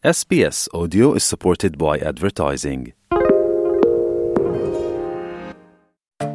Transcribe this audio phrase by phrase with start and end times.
[0.00, 2.94] SBS Audio is supported by advertising.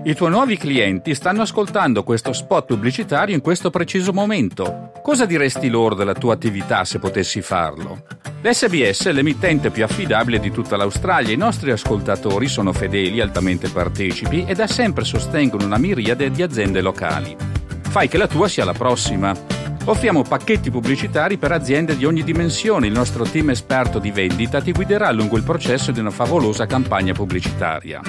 [0.04, 4.92] I tuoi nuovi clienti stanno ascoltando questo spot pubblicitario in questo preciso momento.
[5.02, 8.04] Cosa diresti loro della tua attività se potessi farlo?
[8.42, 11.32] L'SBS è l'emittente più affidabile di tutta l'Australia.
[11.32, 16.82] I nostri ascoltatori sono fedeli, altamente partecipi e da sempre sostengono una miriade di aziende
[16.82, 17.34] locali.
[17.80, 19.53] Fai che la tua sia la prossima.
[19.86, 22.88] Offriamo pacchetti pubblicitari per aziende di ogni dimensione.
[22.88, 27.12] Il nostro team esperto di vendita ti guiderà lungo il processo di una favolosa campagna
[27.12, 28.00] pubblicitaria.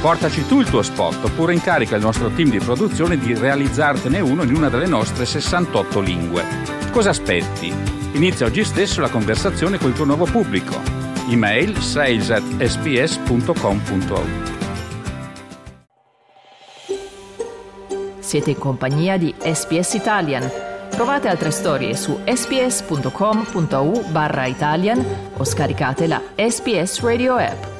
[0.00, 4.44] Portaci tu il tuo spot oppure incarica il nostro team di produzione di realizzartene uno
[4.44, 6.44] in una delle nostre 68 lingue.
[6.92, 7.72] Cosa aspetti?
[8.12, 10.80] Inizia oggi stesso la conversazione con il tuo nuovo pubblico.
[11.28, 14.24] Email sales at sps.com.au
[18.20, 25.04] Siete in compagnia di SPS Italian Trovate altre storie su sps.com.au barra Italian
[25.36, 27.73] o scaricate la SPS Radio app.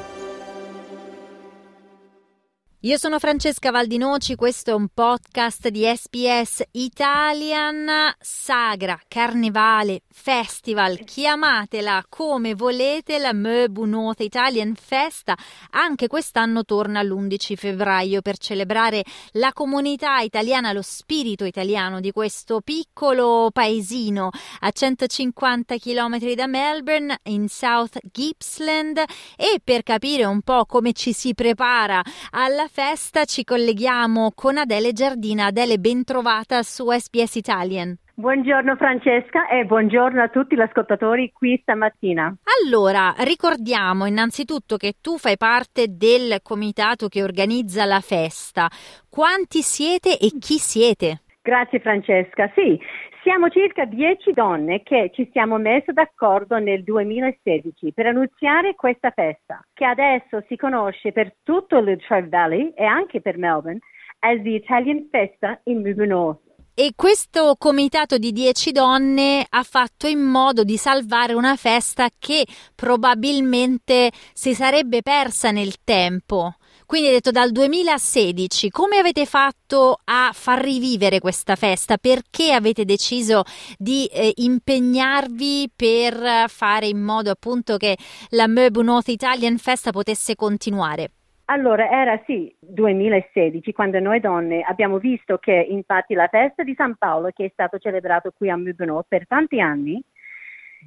[2.85, 7.89] Io sono Francesca Valdinoci, questo è un podcast di SPS Italian,
[8.21, 15.35] sagra, carnevale, festival, chiamatela come volete, la Möbu North Italian Festa,
[15.71, 22.61] anche quest'anno torna l'11 febbraio per celebrare la comunità italiana, lo spirito italiano di questo
[22.61, 24.29] piccolo paesino.
[24.61, 28.99] A 150 km da Melbourne in South Gippsland.
[29.39, 34.91] E per capire un po' come ci si prepara alla festa ci colleghiamo con Adele
[34.91, 35.47] Giardina.
[35.47, 37.97] Adele, ben trovata su SBS Italian.
[38.15, 42.35] Buongiorno Francesca e buongiorno a tutti gli ascoltatori qui stamattina.
[42.67, 48.67] Allora, ricordiamo innanzitutto che tu fai parte del comitato che organizza la festa.
[49.09, 51.21] Quanti siete e chi siete?
[51.43, 52.51] Grazie Francesca.
[52.57, 52.77] Sì,
[53.25, 59.65] siamo circa 10 donne che ci siamo messe d'accordo nel 2016 per annunziare questa festa,
[59.73, 63.81] che adesso si conosce per tutto il Latrobe Valley e anche per Melbourne
[64.19, 66.43] as the Italian Festa in Mubu North.
[66.75, 72.45] E questo comitato di 10 donne ha fatto in modo di salvare una festa che
[72.75, 76.57] probabilmente si sarebbe persa nel tempo.
[76.87, 81.97] Quindi hai detto dal 2016, come avete fatto a far rivivere questa festa?
[81.97, 83.43] Perché avete deciso
[83.79, 87.97] di eh, impegnarvi per fare in modo appunto che
[88.31, 91.09] la Möbu North Italian Festa potesse continuare?
[91.47, 96.97] Allora, era sì 2016 quando noi donne abbiamo visto che infatti la festa di San
[96.97, 100.03] Paolo che è stato celebrato qui a Möbu per tanti anni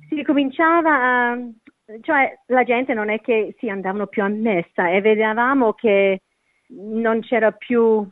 [0.10, 1.38] si cominciava a,
[2.02, 6.22] cioè la gente non è che si andavano più a messa e vedevamo che
[6.70, 8.06] non c'era più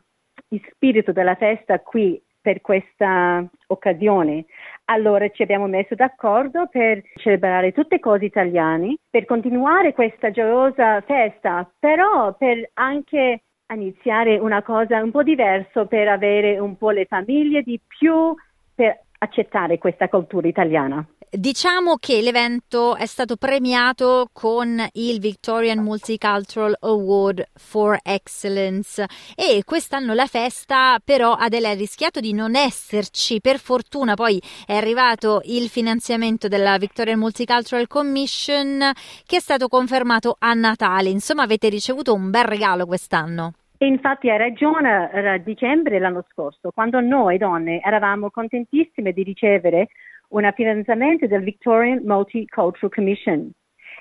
[0.48, 4.44] il spirito della festa qui per questa occasione.
[4.84, 11.68] Allora ci abbiamo messo d'accordo per celebrare tutte cose italiane, per continuare questa gioiosa festa,
[11.78, 13.42] però per anche
[13.74, 18.32] iniziare una cosa un po' diversa per avere un po' le famiglie di più
[18.74, 21.04] per accettare questa cultura italiana.
[21.28, 29.04] Diciamo che l'evento è stato premiato con il Victorian Multicultural Award for Excellence.
[29.34, 34.76] E quest'anno la festa però Adele ha rischiato di non esserci, per fortuna poi è
[34.76, 38.92] arrivato il finanziamento della Victorian Multicultural Commission
[39.26, 43.54] che è stato confermato a Natale, insomma avete ricevuto un bel regalo quest'anno.
[43.78, 49.88] Infatti hai ragione, era dicembre l'anno scorso, quando noi donne eravamo contentissime di ricevere
[50.28, 53.50] un finanziamento del Victorian Multicultural Commission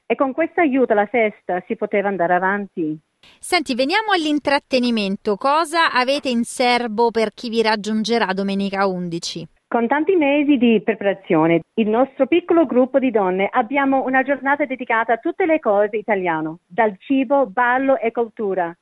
[0.06, 2.98] e con questo aiuto la festa si poteva andare avanti.
[3.40, 5.36] Senti, veniamo all'intrattenimento.
[5.36, 9.48] Cosa avete in serbo per chi vi raggiungerà domenica 11?
[9.68, 15.14] Con tanti mesi di preparazione, il nostro piccolo gruppo di donne abbiamo una giornata dedicata
[15.14, 18.76] a tutte le cose italiane, dal cibo, ballo e cultura.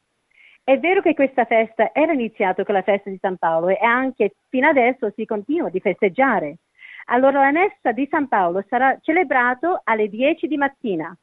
[0.62, 4.36] È vero che questa festa era iniziata con la festa di San Paolo e anche
[4.50, 6.58] fino adesso si continua di festeggiare.
[7.06, 11.16] Allora la messa di San Paolo sarà celebrato alle 10 di mattina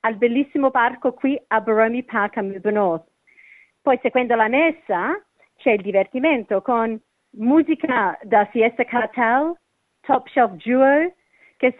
[0.00, 3.04] al bellissimo parco qui a Baromi Park a Melbourne
[3.82, 5.20] Poi seguendo la messa
[5.56, 9.54] c'è il divertimento con musica da Fiesta Cartel,
[10.00, 11.12] Top Shelf Duo,
[11.56, 11.74] che,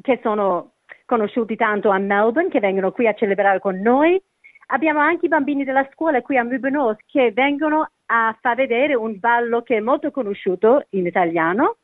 [0.00, 0.72] che sono
[1.04, 4.20] conosciuti tanto a Melbourne, che vengono qui a celebrare con noi.
[4.68, 9.18] Abbiamo anche i bambini della scuola qui a Melbourne che vengono a far vedere un
[9.18, 11.76] ballo che è molto conosciuto in italiano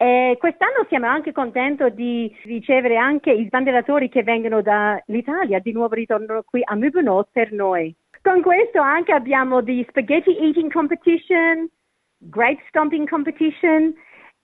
[0.00, 5.94] e quest'anno siamo anche contenti di ricevere anche i sbandieratori che vengono dall'Italia, di nuovo
[5.94, 7.92] ritornano qui a Mubuno per noi.
[8.22, 11.68] Con questo anche abbiamo di spaghetti eating competition,
[12.16, 13.92] grape stomping competition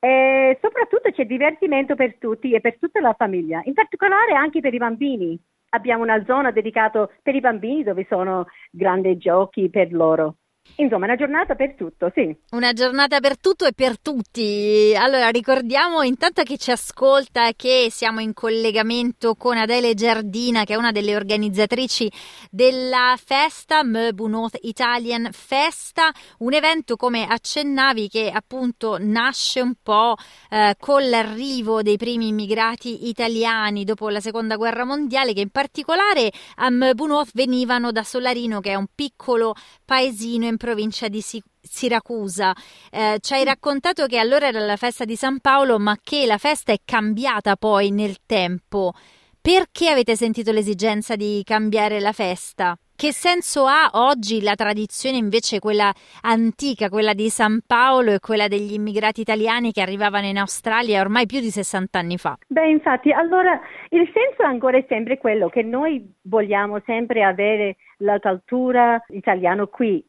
[0.05, 4.75] E soprattutto c'è divertimento per tutti e per tutta la famiglia, in particolare anche per
[4.75, 5.39] i bambini.
[5.71, 10.37] Abbiamo una zona dedicata per i bambini dove sono grandi giochi per loro.
[10.77, 12.35] Insomma, una giornata per tutto, sì.
[12.51, 14.93] Una giornata per tutto e per tutti.
[14.97, 20.77] Allora, ricordiamo intanto che ci ascolta che siamo in collegamento con Adele Giardina, che è
[20.77, 22.11] una delle organizzatrici
[22.51, 30.17] della festa Möbu North Italian Festa, un evento come accennavi che appunto nasce un po'
[30.51, 36.33] eh, con l'arrivo dei primi immigrati italiani dopo la seconda guerra mondiale, che in particolare
[36.57, 41.23] a Möbu North venivano da Solarino, che è un piccolo paesino in provincia di
[41.61, 42.53] Siracusa.
[42.91, 46.39] Eh, ci hai raccontato che allora era la festa di San Paolo, ma che la
[46.39, 48.93] festa è cambiata poi nel tempo.
[49.41, 52.79] Perché avete sentito l'esigenza di cambiare la festa?
[52.97, 55.93] Che senso ha oggi la tradizione invece quella
[56.23, 61.27] antica, quella di San Paolo e quella degli immigrati italiani che arrivavano in Australia ormai
[61.27, 62.39] più di 60 anni fa?
[62.47, 63.61] Beh, infatti, allora
[63.91, 70.03] il senso ancora è sempre quello che noi vogliamo sempre avere la cultura italiana qui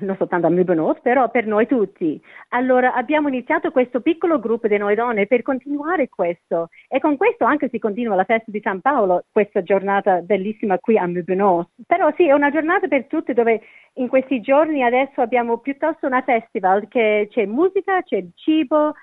[0.00, 2.20] non soltanto a Milbonos, però per noi tutti.
[2.50, 7.44] Allora abbiamo iniziato questo piccolo gruppo di noi donne per continuare questo e con questo
[7.44, 11.66] anche si continua la festa di San Paolo, questa giornata bellissima qui a Milbonos.
[11.86, 13.60] Però sì, è una giornata per tutti dove
[13.94, 18.94] in questi giorni adesso abbiamo piuttosto una festival che c'è musica, c'è cibo,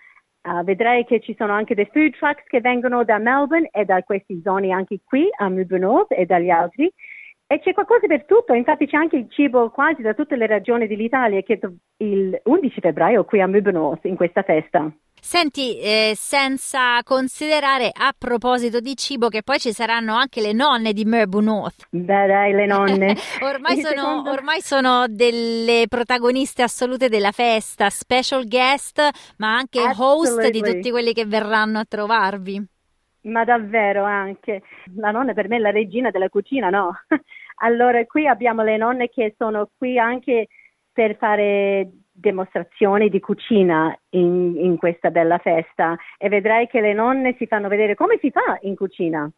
[0.42, 4.02] Uh, vedrai che ci sono anche dei food trucks che vengono da Melbourne e da
[4.04, 6.90] queste zone anche qui a Milbourne e dagli altri
[7.52, 10.86] e c'è qualcosa per tutto, infatti c'è anche il cibo quasi da tutte le regioni
[10.86, 11.60] dell'Italia che
[11.98, 14.88] il 11 febbraio qui a Mykonos in questa festa.
[15.20, 20.94] Senti, eh, senza considerare a proposito di cibo che poi ci saranno anche le nonne
[20.94, 21.88] di Merbu North.
[21.90, 23.16] Beh dai, le nonne.
[23.42, 24.30] ormai, sono, secondo...
[24.30, 29.02] ormai, sono, delle protagoniste assolute della festa, special guest,
[29.38, 32.64] ma anche host di tutti quelli che verranno a trovarvi.
[33.22, 34.62] Ma davvero anche.
[34.96, 36.94] La nonna per me è la regina della cucina, no?
[37.62, 40.48] allora qui abbiamo le nonne che sono qui anche
[40.92, 47.36] per fare dimostrazioni di cucina in, in questa bella festa e vedrai che le nonne
[47.38, 49.30] si fanno vedere come si fa in cucina.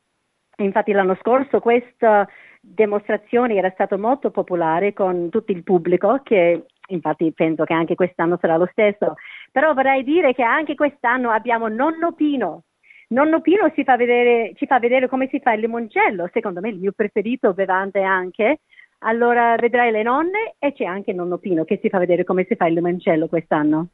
[0.58, 2.28] Infatti l'anno scorso questa
[2.60, 8.38] dimostrazione era stata molto popolare con tutto il pubblico che infatti penso che anche quest'anno
[8.40, 9.16] sarà lo stesso.
[9.52, 12.64] Però vorrei dire che anche quest'anno abbiamo nonno Pino
[13.12, 16.78] Nonno Pino fa vedere, ci fa vedere come si fa il limoncello, secondo me il
[16.78, 18.60] mio preferito bevante anche.
[19.00, 22.56] Allora vedrai le nonne e c'è anche nonno Pino che si fa vedere come si
[22.56, 23.88] fa il limoncello quest'anno.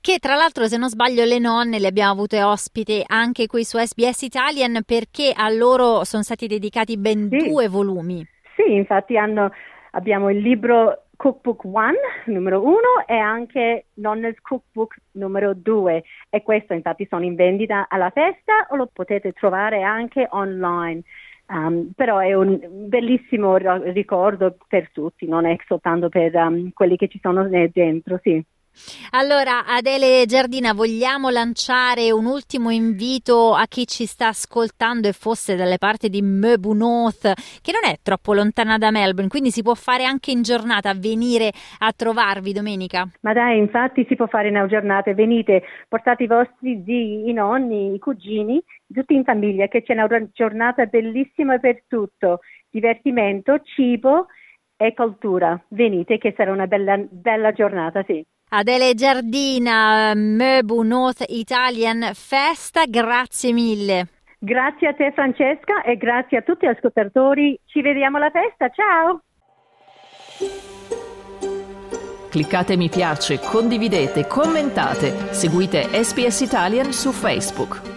[0.00, 3.78] Che tra l'altro, se non sbaglio, le nonne le abbiamo avute ospite anche qui su
[3.78, 7.48] SBS Italian perché a loro sono stati dedicati ben sì.
[7.48, 8.24] due volumi.
[8.54, 9.50] Sì, infatti hanno,
[9.92, 16.72] abbiamo il libro Cookbook One numero uno e anche Nonna's Cookbook numero due e questo
[16.72, 21.02] infatti sono in vendita alla festa o lo potete trovare anche online.
[21.48, 22.58] Um, però è un
[22.88, 28.42] bellissimo ricordo per tutti, non è soltanto per um, quelli che ci sono dentro, sì.
[29.10, 35.56] Allora, Adele Giardina, vogliamo lanciare un ultimo invito a chi ci sta ascoltando e fosse
[35.56, 39.74] dalle parti di Möbu North, che non è troppo lontana da Melbourne, quindi si può
[39.74, 43.08] fare anche in giornata, venire a trovarvi domenica?
[43.22, 47.94] Ma dai, infatti si può fare in giornata, venite, portate i vostri zii, i nonni,
[47.94, 48.62] i cugini,
[48.92, 52.40] tutti in famiglia, che c'è una giornata bellissima per tutto,
[52.70, 54.26] divertimento, cibo
[54.76, 55.60] e cultura.
[55.68, 58.24] Venite, che sarà una bella, bella giornata, sì.
[58.52, 64.08] Adele Giardina, Möbu North Italian Festa, grazie mille.
[64.40, 67.56] Grazie a te Francesca e grazie a tutti gli ascoltatori.
[67.64, 69.22] Ci vediamo alla festa, ciao!
[72.28, 77.89] Cliccate mi piace, condividete, commentate, seguite SPS Italian su Facebook.